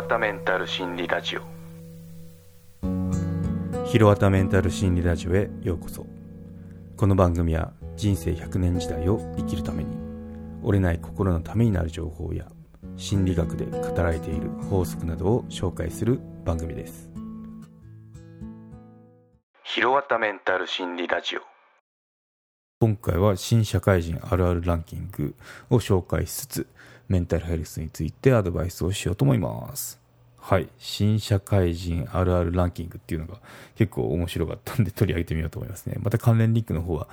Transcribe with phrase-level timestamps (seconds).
[0.00, 1.42] わたメンタル心理ラジオ。
[3.84, 6.06] ひろわたメンタル心理ラジオへようこそ。
[6.96, 9.94] この番組は人生100年時代を生きるために
[10.62, 12.46] 折れない心のためになる情報や
[12.96, 17.10] 心理学で語られている法則などを紹介する番組です。
[19.64, 21.40] ひろわたメンタル心理ラジオ。
[22.80, 25.34] 今回は新社会人あるあるランキング
[25.68, 26.66] を紹介しつつ
[27.10, 30.00] メンタルヘルスについてアドバイスをしようと思います。
[30.38, 30.68] はい。
[30.78, 33.38] 新社会人あるあるランキングっていうのが
[33.74, 35.96] 結構面白かったんで取り上げてみようと思いますね。
[36.00, 37.08] また関連リンクの方は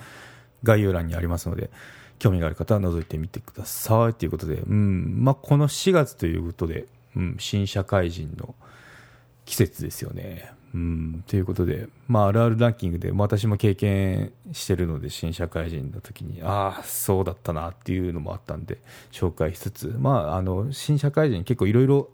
[0.62, 1.72] 概要欄にありますので
[2.20, 4.14] 興味がある方は覗いてみてください。
[4.14, 5.24] ということで、うん。
[5.24, 8.54] まあ、この4月ということで、うん、新社会人の
[9.46, 10.52] 季節ですよね。
[10.78, 18.78] うん、ということで、まあ、あるあるランキングで、私も経験してるので、新社会人の時に、ああ、そうだったなっていうのもあったんで、
[19.12, 22.10] 紹介しつつ、まあ、あの、新社会人結構いろいろ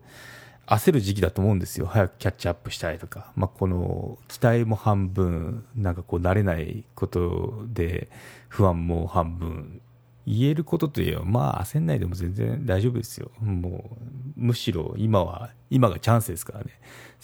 [0.66, 1.84] 焦る時期だと思うんですよ。
[1.84, 3.32] 早くキャッチアップしたいとか。
[3.36, 8.08] まあ、この、期待も半分、なんかこう、慣れないことで、
[8.48, 9.82] 不安も半分
[10.26, 13.30] 言えることといえば、まあ、焦んないでも全然大丈夫ですよ。
[13.40, 13.96] も
[14.36, 16.70] う、むしろ今は、今がチャンスですからね。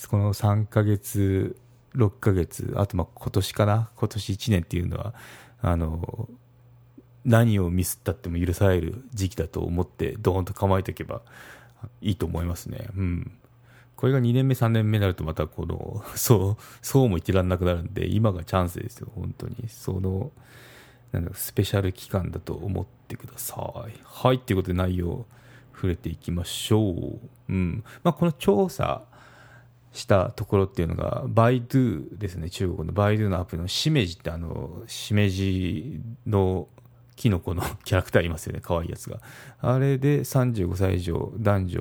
[0.09, 1.57] この3ヶ月、
[1.95, 5.15] 6ヶ月、あとまあ今年かな、今年1年っていうのは、
[5.63, 6.29] あの、
[7.25, 11.23] 何をミスったっても許される時期だと思って、ドーンと構えておけば
[12.01, 12.89] いいと思いますね。
[12.97, 13.33] うん。
[13.97, 19.57] これが2年目、3年目になるとまたこの、そう、そうも言ってらんなくなるんで、今がチャンスですよ、本当に。
[19.69, 20.33] その、
[21.13, 23.57] なんだスペシャル期間だと思ってくださ
[23.89, 24.01] い。
[24.05, 25.27] はい、ということで内容
[25.75, 27.19] 触れていきましょう。
[27.49, 29.03] うんまあ、この調査
[29.93, 36.69] したところっていうのが、バイドゥですね、中国のバイドゥのアプリのしめじってあの、しめじの
[37.17, 39.21] キノコのキャラクターいますよね、可愛いやつが。
[39.61, 41.81] あれで35歳以上男女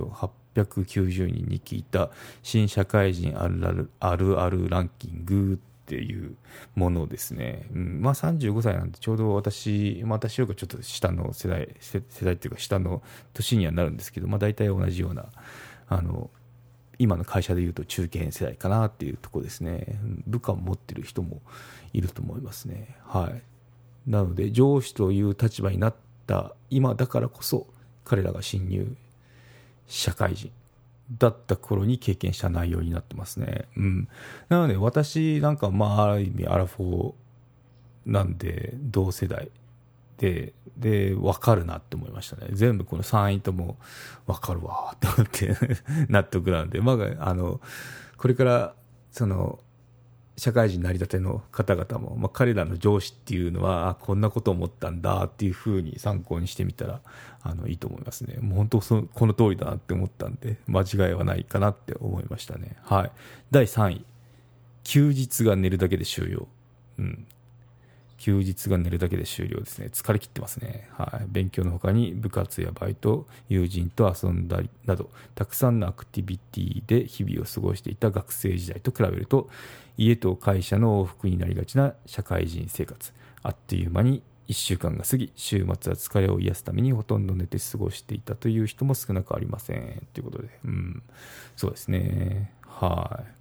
[0.56, 2.10] 890人に聞いた
[2.42, 5.60] 新社会人あるあるあるランキング
[5.90, 6.36] っていう
[6.76, 7.68] ものですね。
[7.74, 13.02] うん、まあ35歳なんでちょうど私、まあ、私よりちょっと下の世代、世代っていうか下の
[13.34, 15.26] 年にはなるんですけど、まあ大体同じような、
[15.88, 16.30] あの、
[17.00, 20.00] 今の会社でいうと中堅世代かなっていうとこですね。
[20.28, 21.42] 部下を持ってる人も
[21.94, 22.96] いると思いますね。
[23.06, 23.42] はい。
[24.06, 25.96] なので上司という立場になっ
[26.28, 27.68] た今だからこそ
[28.06, 28.96] 彼らが新入
[29.88, 30.52] 社会人
[31.18, 33.68] だった頃に経験した内容になってますね。
[33.76, 34.08] うん。
[34.50, 37.14] なので私なんかまあある意味アラフォー
[38.06, 39.50] なんで同世代
[40.18, 42.50] で、で、わかるなって思いましたね。
[42.52, 43.78] 全部この3位とも
[44.28, 45.56] わかるわって思って
[46.10, 47.60] 納得なんで、まあ、あの、
[48.18, 48.76] これから
[49.12, 49.60] その
[50.40, 57.02] 社会人なりたての方々も、まあ、彼らの上司っていうのはこんなこと思ったんだっていうふうに参考にしてみたら
[57.42, 58.38] あのいいと思いますね。
[58.40, 62.78] もう本当そこの通りだなって思ったんで間違いはないかなって思いましたね。
[62.84, 63.12] はい。
[63.52, 64.06] 第3位。
[64.84, 66.48] 休日が寝るだけで終了。
[66.98, 67.28] うん。
[68.20, 69.90] 休日が寝るだけで終了ですね。
[69.92, 70.90] 疲れ切ってますね。
[70.92, 71.26] はい。
[71.28, 79.50] 勉強の他に部活やバイト、友人と遊んだりなど、たくさんのアクティビティで日々を過ごしていた学生時代と比べると、
[79.98, 83.14] 家と会社の往復になりがちな社会人生活。
[83.42, 90.08] あっという間に1週間が過ぎ、週末は疲れを癒すためにほとんど寝て過ごしていたという人も少なくありません。
[90.14, 91.04] ということで、うん。
[91.56, 92.52] そうですね。
[92.66, 93.40] はい。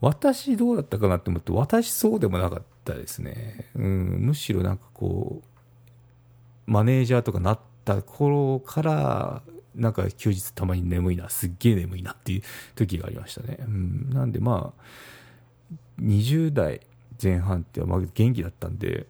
[0.00, 3.66] 私どうだったかなって思って、私そうでもなかったですね。
[3.74, 9.42] うん、むしろなんかこう、マネージャーとかなった頃から、
[9.74, 12.42] なんか休日たまに眠いな、すっげえ眠いなっていう
[12.74, 13.58] 時がありましたね。
[13.60, 14.82] うん、なんでまあ、
[16.00, 16.80] 20代
[17.22, 19.06] 前半ってまあ元気だったんで、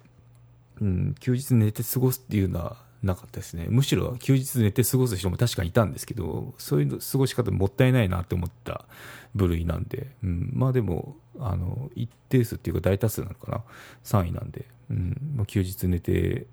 [0.80, 3.66] うん、休日寝て過ごすっていうのはなかったですね。
[3.68, 8.86] むしろ休日寝て過ごす人も確かにいたんですけど、そういう過ごし方もったいないなって思った
[9.34, 13.62] 部類なんで、うん、まあでも、あの、一定数っていうか大多数なのかな、
[14.04, 16.46] 3位なんで、うん、まあ、休日寝て、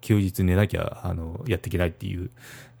[0.00, 2.30] 休日寝なきゃ、あの、やっていけないっていう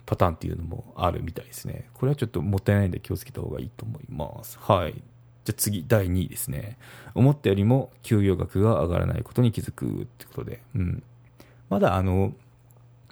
[0.06, 1.88] パターンっていうのもあるみたいですね。
[1.94, 4.58] これはちょっともったいないんで気をつけた方がいいと思います。
[4.60, 4.94] はい。
[5.44, 6.78] じゃ次、第2位ですね。
[7.14, 11.02] 思ったよりも給与額が上がらないことに気づくってことで、うん。
[11.68, 12.32] まだあの、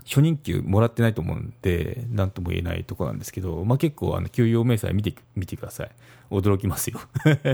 [0.07, 5.91] 初任給もらってないと思うんで、なんとも言えないとこなんですけど、まあ、結構、あの、給与明細見て、見てください。
[6.31, 7.01] 驚きますよ。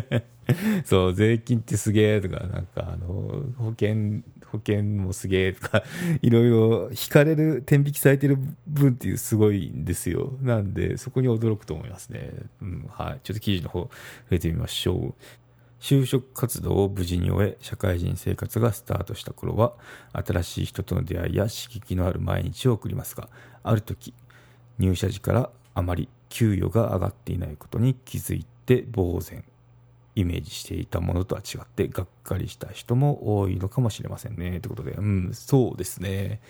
[0.84, 5.82] そう、税金ってすげえとか、なんか、あの、保険、保険もすげえとか、
[6.20, 10.36] いろいろ引かれる、天引きされてる分っていうすごいんですよ。
[10.42, 12.30] なんで、そこに驚くと思いますね。
[12.60, 13.20] うん、はい。
[13.22, 13.90] ちょっと記事の方、触
[14.30, 15.24] れてみましょう。
[15.82, 19.72] 就職活動を無事に終え、社会人生活がスタートした頃は、
[20.12, 23.28] 新しい人との出会いや刺激のある毎日を送りますが、
[23.64, 24.14] ある時、
[24.78, 29.44] 入社時からあまり給与が上がっていないことに気づいて呆然
[30.14, 34.92] イメージしていたものとは違ってがっかりした人も多いのかもしれませんねということで。
[34.92, 36.40] うんそうですね。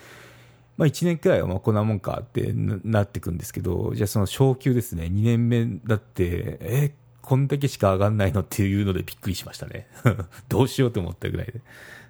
[0.77, 9.87] まあ、1年くらいはまあこんなもんかってなってくんですけど、じゃあその昇給ですね、2年目だって、え、こんだけしか上がんないのっていうのでびっくりしましたね。
[10.49, 11.61] どうしようと思ったぐらいで。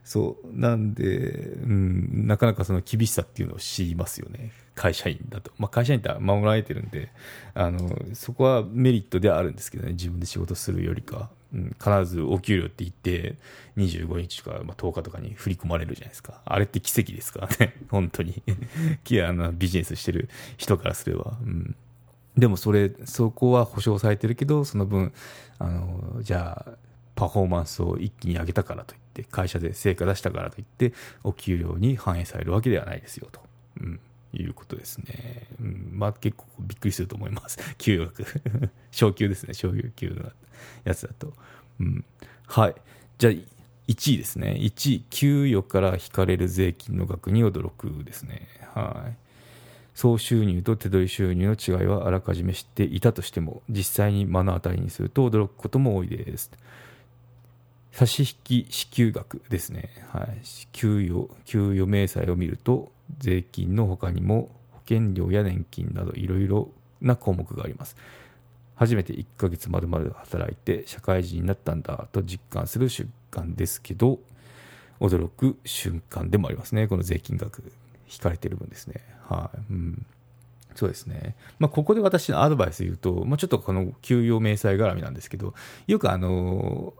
[0.03, 0.59] そう。
[0.59, 4.51] なんで、うん、なかなかその厳しさっていうのを知りますよね。
[4.73, 5.51] 会社員だと。
[5.59, 7.11] まあ、会社員って守られてるんで、
[7.53, 11.29] あの、そこはメリットではあるんですけどね、自分で仕事するよりか。
[11.53, 13.37] うん、必ずお給料って言って、
[13.77, 16.41] 25日とか、まあ、10日とかに振り込まれるじゃないですか。
[16.43, 17.75] あれって奇跡ですからね。
[17.89, 18.41] 本当に。
[19.23, 21.37] あのビジネスしてる人からすれば。
[21.43, 21.75] うん
[22.37, 25.13] でもそれ、そこは保証されてるけど、その分、
[25.59, 26.77] あの、じゃあ、
[27.15, 30.93] パフォーマンスを一気に上げたからといって、会社で成果出したからといって、
[31.23, 33.41] お給料に反映されるわけではないですよと。
[33.81, 33.99] うん。
[34.35, 35.47] いうことですね。
[35.61, 35.91] うん。
[35.93, 37.59] まあ結構びっくりすると思います。
[37.77, 38.25] 給与額。
[38.91, 39.53] 昇給ですね。
[39.53, 40.31] 昇給の
[40.83, 41.33] やつだと。
[41.79, 42.05] うん。
[42.47, 42.75] はい。
[43.17, 43.33] じゃあ、
[43.87, 44.55] 1位ですね。
[44.59, 48.47] 1位、給与から引かれる税金の額に驚くですね。
[48.73, 49.22] はい。
[49.95, 56.51] 総収入と手取り収入の違いはあらかじめ知っていたとしても、実際に目の当たりにすると驚くことも多いです。
[57.91, 59.89] 差し引き支給額ですね。
[60.09, 60.41] はい。
[60.71, 66.69] 給与、給与明細を見ると、税金の他にも保険料や年金などいろいろ
[67.01, 67.95] な項目があります。
[68.75, 74.19] 初めて1ヶ月まるまる働いて社会人になったんだと実感する瞬間ですけど、
[74.99, 76.87] 驚く瞬間でもありますね。
[76.87, 77.71] この税金額、
[78.13, 79.01] 引かれてる分ですね。
[79.27, 79.57] はい。
[79.69, 80.05] うん。
[80.75, 81.35] そうですね。
[81.59, 85.53] まあ、ここで私のアドバイス言うと、まあ、ちょっとこの給与明細絡みなんですけど、
[85.87, 86.93] よくあの、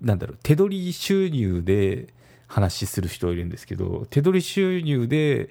[0.00, 2.14] なんだろう、手取り収入で
[2.48, 5.50] 話する人いるんですけど、手取り収入で、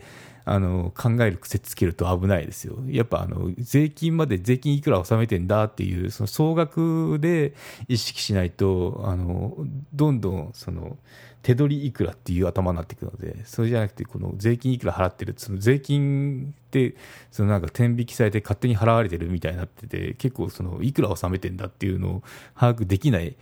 [0.49, 2.77] あの、考える癖つけると危ないですよ。
[2.87, 7.53] やっぱあの、税金まで税金いくら納めてんだっていう、その総額で
[7.87, 9.55] 意識しないと、あの、
[9.93, 10.97] どんどん、その、
[11.43, 16.95] 手取りいくらっていう頭になっていくので、それじゃなくて、この税金いくら払ってる、その税金って、
[17.29, 22.23] そのなんか天引きされて勝手に払われてるみたいになってて、結構その、いくら納めてんだっていうのを
[22.57, 23.35] 把握できない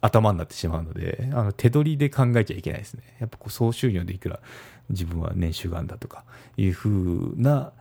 [0.00, 3.02] 頭になってしまうので、あの手取りで考えちゃいけないですね。
[3.18, 4.40] やっぱこう総収入でいくら
[4.88, 6.24] 自分は年収があるんだとか
[6.56, 7.72] いうふうな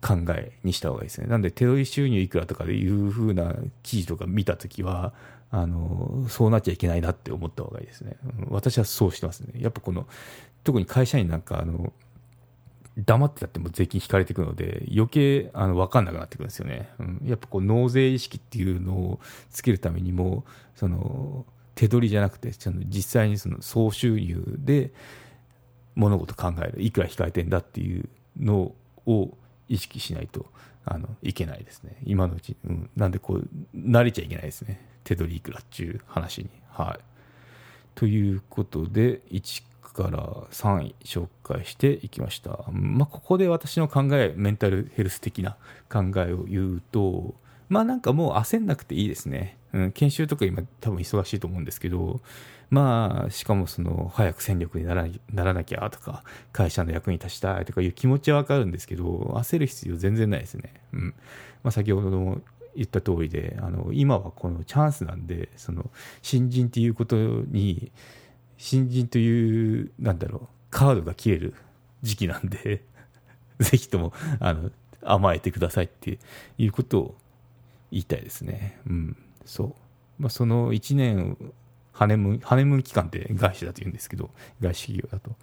[0.00, 1.28] 考えにした方がいいですね。
[1.28, 5.12] なんで手取り収入いくらとかでいうふうな記事とか見たときは、
[5.50, 8.16] あの、そうなっちゃいけないなって思った方がいいですね。
[8.48, 9.52] 私はそうしてますね。
[9.60, 10.06] やっぱこの、
[10.64, 11.92] 特に会社員なんか、あの、
[12.96, 16.90] 黙ってたっても税金引かれていくので、余計あの分かんなくなってくるんですよね。
[16.98, 20.44] うん、やっぱこう納税意識っていうのをつけるためにも、
[20.74, 24.92] その手取りじゃなくて、実際にその総収入で
[25.94, 28.08] 物事考える、いくら控えてんだっていう
[28.38, 28.74] の
[29.06, 29.36] を
[29.68, 30.46] 意識しないと
[30.84, 31.96] あのいけないですね。
[32.04, 34.86] 今のうち、うん、なんでこう、慣れちゃいけないですね。
[35.04, 36.50] 手取りいくらっていう話に。
[36.68, 37.04] はい。
[37.94, 42.64] ということで、1から3位紹介していきました。
[42.70, 45.56] まあ、ここで私の考え、メンタルヘルス的な
[45.90, 47.34] 考えを言うと、
[47.68, 49.56] まあなんかもう焦んなくていいですね。
[49.72, 52.20] うん、研修とか今多分忙しいと思うんですけど、
[52.72, 60.74] まあ、しかもその、早く戦力にならならなきゃとか、会社の役に立ちたいとかいう気持ちはわかるんですけど、焦る必要全然ないですね。
[60.92, 61.14] うん。
[61.62, 62.40] まあ先ほども
[62.74, 65.90] 言った通りで、あの、今はこのチャンスなんで、その、
[66.22, 67.92] 新人っていうことに、
[68.62, 71.54] 新人という、なんだろう、カードが切れる
[72.02, 72.84] 時期なんで
[73.58, 74.70] ぜひとも、あの、
[75.02, 76.20] 甘えてくださいって
[76.58, 77.18] いうことを
[77.90, 78.78] 言いたいですね。
[78.86, 80.22] うん、そう。
[80.22, 81.36] まあ、その1年
[81.92, 84.30] ハネムーン、ハネムーン期間って外資だと言うんですけど、
[84.60, 85.36] 外資企業だと。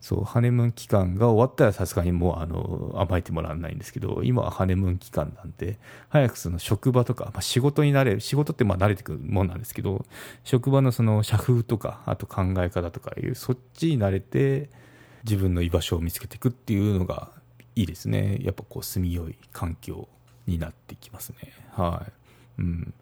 [0.00, 5.78] そう、ハネムーン期間が終わったらさすがにもう、あの、甘えてもらわないんですけど、今はハネムーン期間なんで、
[6.08, 10.04] 早くその職場とか、まあ、仕事になれる、仕事ってまあ慣れてくるもんなんですけど、
[10.44, 14.70] 職場のその社風とか、あと考え方とかいう、そっちに慣れて、
[15.24, 17.32] 自分の居場所を見つけていくっていうのが
[17.74, 18.38] いいですね。
[18.40, 20.08] やっぱこう、住みよい環境
[20.46, 21.52] になってきますね。
[21.72, 22.06] は
[22.58, 22.60] い。
[22.60, 22.94] うん。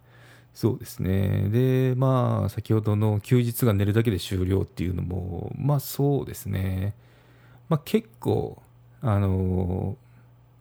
[0.56, 1.50] そうですね。
[1.50, 6.94] で、まあ、先ほどの休日が寝るだけで終了っていうのも、まあそうですね。
[7.68, 8.62] まあ結構、
[9.02, 9.98] あの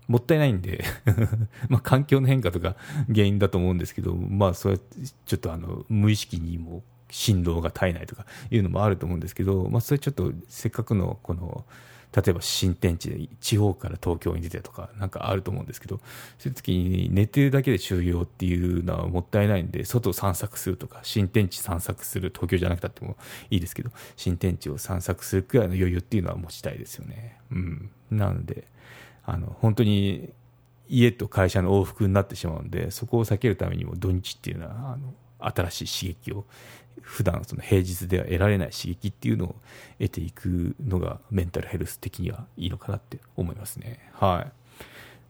[0.09, 0.83] もったいないんで
[1.69, 2.75] まあ環境の変化とか
[3.07, 11.63] 原因だと思うんですけど、まあそれちょっとあの、無意識にも振動が絶えないとかいうのもあると思うんですけど、まあそれちょっとせっかくのこの、
[12.15, 15.99] 例えば新天地で地方から東京に出てとかなんかあると思うんですけど
[16.37, 23.17] そういう時に寝てるだけで終了っていうのはもったいないんで外を散策するとか新天地散策する東京じゃなくたっても
[23.49, 27.37] いいですけど新天地を散策するくらいの余裕っていうのは持ちたいですよね。
[27.51, 28.65] うん、なので
[29.25, 30.29] あの本当に
[30.87, 36.45] 家と会社の往復になってしまうのでそこを避けるためにも土日っていうのはあの新しい刺激を
[37.01, 39.55] 普段その平日では得られない刺激っていうのを
[39.99, 43.99] 得ていくのがメンタルヘルス的にはいいのかなって思いますね。
[44.13, 44.51] はい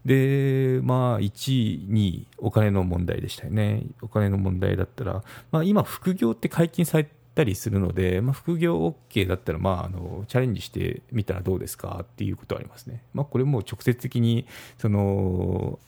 [0.06, 3.88] で、まあ、1位、2位、お金の問題でしたよね。
[4.04, 13.04] お金の問題だったら、まあ、今、副業って解禁されたりするので、まあ、副業 OK だったら、まあ、あのチャレンジしてみたらどうですかっていうことはありますね。
[13.14, 14.46] まあ、これも直接的に
[14.78, 15.80] その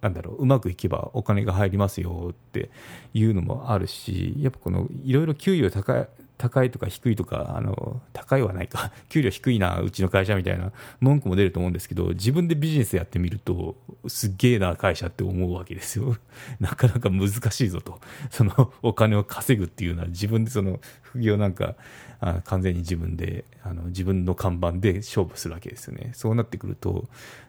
[0.00, 2.70] なんだろううまくいけばお金が入りますよって
[3.14, 8.92] いうのもあるしやっぱこのいろいろ給与高い高いとか低いとかあの高いはないか。
[9.10, 13.76] 給料低いなうちの会社みたいな文句も出ると思うんですけど自分でビジネスやってみると
[14.06, 16.16] すっげえな会社って思うわけですよ。
[16.60, 18.00] なかなか難しいぞと。
[18.30, 21.74] そのお金を稼ぐっていうのは自分でその副業なんか
[22.20, 26.10] あ完全に自分であの自分の看板で勝負するわけですよね。
[26.14, 27.08] そうなってくると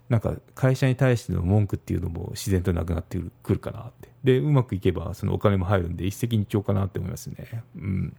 [0.10, 4.10] なんか会社に対しての文句っていうのも自然となくなってくるかなって。
[4.24, 7.63] でうまくいけばそのお金も入るんで一石二鳥かなって思いますね。
[7.75, 8.17] うん。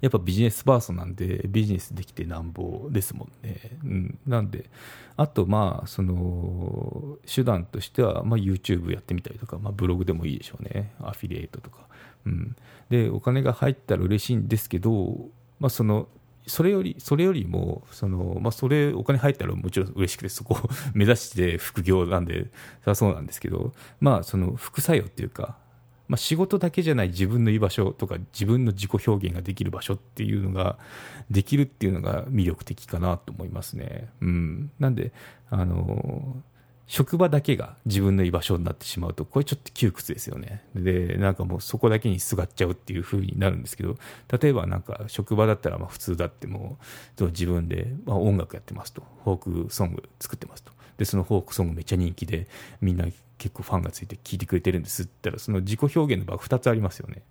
[0.00, 4.70] やっぱビジネスパーソンなんでビジネスできてなんぼですもんね、うん、なんで
[5.16, 10.92] あとまあその手段としては、まあ、YouTube やってみたりとか、まあ、ブログでもいいでしょうね。
[11.00, 11.80] アフィリエイトとか、
[12.26, 12.56] うん、
[12.90, 15.28] でお金が入ったら嬉しいんですけど、
[15.58, 16.08] まあ、その
[16.48, 22.50] それより、それよりも、その、まあ、それ、お金入ったらもちろん嬉しくて、そこを 目指して副業なんで、
[22.94, 25.58] そうなんですけど、まあ、その副作用っていうか、
[26.08, 30.78] まあ、仕事だけじゃない自分の居場所とか自分の自己表現ができる場所っていうのが
[31.30, 34.08] できるっていうのが魅力的かなと思いますね。
[34.20, 35.12] うん、なんで
[35.50, 36.42] あの
[36.88, 40.64] 職場だけが自分の居場所になってしまうと、これちょっと窮屈ですよね。
[40.74, 43.96] で、なんかもうそこだけにすがっちゃうっていう風になるんですけど、
[44.40, 46.78] 例えばなんか職場だったらまあ普通だっても
[47.20, 50.72] う、自分でまあ音楽やってますと、フォークソング作ってますと。
[50.98, 52.46] で、そのフォークソングめっちゃ人気で、
[52.80, 53.06] みんな
[53.38, 57.22] 結構ファンがついて聞いてくれてるんですって言ったら、その自己表現の場が2つありますよね。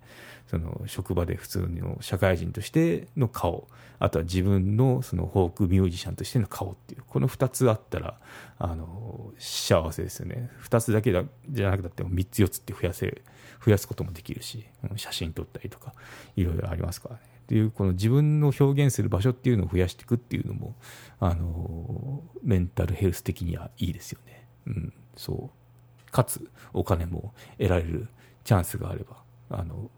[0.48, 3.68] その職場で普通の社会人としての顔、
[4.00, 8.18] あとは自分のそのフォークミュージシャンとしての顔っていう、この2つあったら、
[8.58, 10.50] あの、幸せですよね。
[10.64, 13.22] 2つだけだじゃなくても3つ4つって増やせ、
[13.66, 15.94] 増やすこともできるし、写真撮ったりとか、
[16.38, 17.22] いろいろありますからね。
[17.48, 20.75] っていうこの自分の表現する場所っていうのを増やしていくっていうのも
[21.22, 24.46] あのメンタルヘルス的にはいいですよね。
[24.68, 28.10] うん、そうかつお金も得られる
[28.44, 29.89] チャンスがあればあの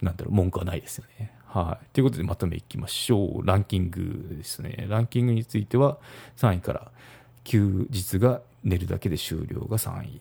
[0.00, 1.34] なんだろう文句はないですよね。
[1.44, 1.86] はい。
[1.92, 3.46] ということでまとめいきましょう。
[3.46, 4.86] ランキングですね。
[4.88, 5.98] ランキングについては
[6.38, 6.90] 3位から
[7.44, 10.20] 休日が寝るだけで終了が3位。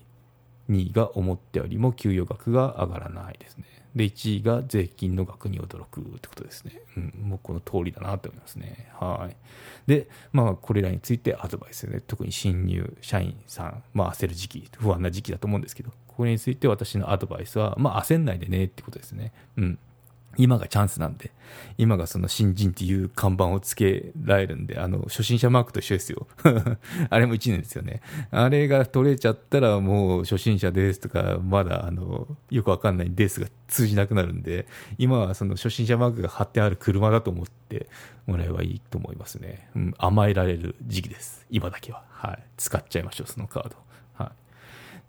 [0.70, 3.64] 2位が思ったよりも給与額が上がらないですね。
[3.98, 6.82] で、1位が税金の額に驚くってことですね。
[6.96, 8.90] うん、もうこの通りだなと思いますね。
[8.94, 9.36] はい。
[9.88, 19.34] で、まあ、これらについてアドバイスね、特に新入社員さん、まあ、焦る時期、不安な時期だと思うんですけど、これについて私のアドバイスは、まあ、焦んないでねってことですね。
[19.58, 19.80] うん。
[20.38, 21.32] 今がチャンスなんで、
[21.78, 26.28] 今がその新人っていう看板をつけられるんで、あの、初心者マークと一緒ですよ。
[27.10, 28.02] あれも1年ですよね。
[28.32, 34.68] あれが取れちゃったらもう初心者ですとか、まだあの、よくわかんないですが通じなくなるんで、
[34.98, 37.88] 今はその初心者マークが貼ってある車だと思って
[38.26, 39.70] もらえばいいと思いますね。
[39.76, 41.46] うん、甘えられる時期です。
[41.50, 42.04] 今だけは。
[42.10, 42.44] はい。
[42.58, 43.76] 使っちゃいましょう、そのカード。
[44.24, 44.47] はい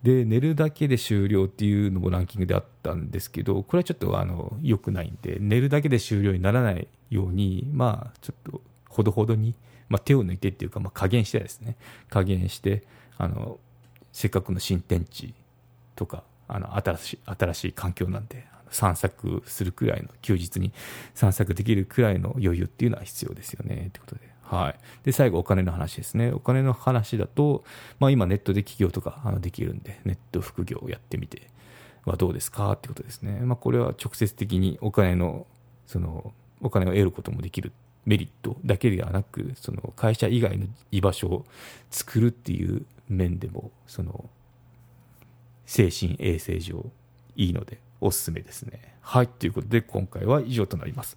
[0.03, 9.55] で、寝るだけで終了っていうのもランキングであったんですけど、これはちょっとあの良くないんで、寝るだけで終了にならないように、まあ、ちょっとほどほどに、
[9.89, 11.75] まあ、手を抜いてっていうか、まあ、加減してですね、
[12.09, 12.83] 加減して、
[13.17, 13.59] あの、
[14.13, 15.33] せっかくの新天地
[15.95, 20.71] とか、あの、新しい、新しい環境なんで、散策するくらいの、休日に
[21.13, 24.21] 散策できるくらいの余裕っていうのは必要ですよね、ってことで。
[24.49, 24.79] はい。
[25.03, 26.31] で、最後、お金の話ですね。
[26.31, 27.63] お金の話だと、
[27.99, 31.51] まあ今ネットで起業とかあのできるんで、ネット副業をやってみて
[32.03, 32.71] はどうですか？
[32.71, 33.41] ってことですね。
[33.41, 35.45] まあこれは直接的にお金の、
[35.85, 37.71] その、お金を得ることもできる
[38.05, 41.45] メリットだけではなく、その会社以外の居場所を
[41.91, 44.29] 作るっていう面でも、その、
[45.67, 46.91] 精神衛生上
[47.35, 48.95] いいのでおすすめですね。
[49.01, 49.27] はい。
[49.27, 51.15] ということで今回は以上となります。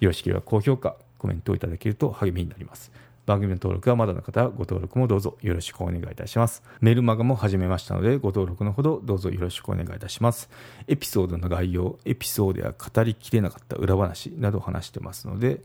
[0.00, 2.92] よろしければ高評価、コメントをいただけると励みになります。
[3.24, 6.62] 番組の登録はまだの方はご登録もどうぞよろしくお願いいたします。
[6.82, 10.50] メルマガも始めましたのでご登録のほどどうぞよろしくお願いいたします。
[10.86, 15.62] エピソードの概要、エピソードや語りきれなかった裏話など話してますので、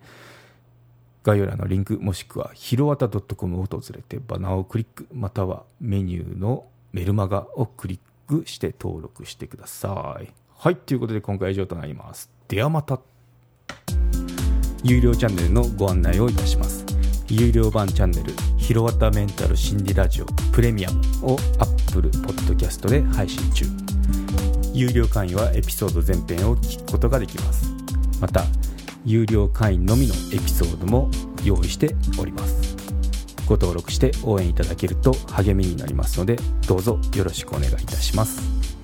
[1.23, 10.29] 概要欄のリンクもしくはひろわた .com を訪れてバナーをクリックまたはメニューのメルマガをクリックして登録してください。
[10.55, 12.31] はい、ということで今回は以上となります。
[12.47, 13.01] ではまた。
[14.83, 16.85] 有料チャンネルのご案内をいたします。
[17.29, 23.65] 有料版チャンネル「ひろわたメンタル心理ラジオプレミアム」を Apple Podcast で配信中。
[24.73, 27.73] 有料会員はエピソード全編を聞くことができます。
[28.21, 28.45] また
[29.05, 31.09] 有料会員のみのエピソードも
[31.43, 32.75] 用意しております。
[33.45, 38.78] ご登録して応援いただけると励みになりますのでどうぞよろしくお願いいたします。